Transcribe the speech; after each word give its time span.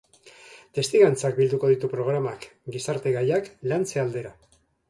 Testigantzak 0.77 1.35
bilduko 1.41 1.69
ditu 1.73 1.91
programak, 1.93 2.49
gizarte 2.77 3.15
gaiak 3.19 3.55
lantze 3.75 4.07
aldera. 4.07 4.37